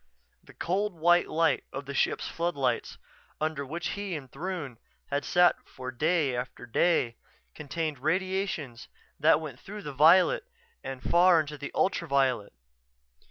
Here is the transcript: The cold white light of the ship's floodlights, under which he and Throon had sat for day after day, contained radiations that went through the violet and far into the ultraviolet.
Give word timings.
The 0.43 0.55
cold 0.55 0.95
white 0.95 1.27
light 1.29 1.63
of 1.71 1.85
the 1.85 1.93
ship's 1.93 2.27
floodlights, 2.27 2.97
under 3.39 3.63
which 3.63 3.89
he 3.89 4.15
and 4.15 4.31
Throon 4.31 4.79
had 5.11 5.23
sat 5.23 5.57
for 5.69 5.91
day 5.91 6.35
after 6.35 6.65
day, 6.65 7.17
contained 7.53 7.99
radiations 7.99 8.87
that 9.19 9.39
went 9.39 9.59
through 9.59 9.83
the 9.83 9.93
violet 9.93 10.43
and 10.83 11.03
far 11.03 11.39
into 11.39 11.55
the 11.55 11.71
ultraviolet. 11.75 12.53